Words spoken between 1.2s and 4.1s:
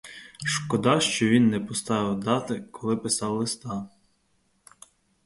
він не поставив дати, коли писав листа.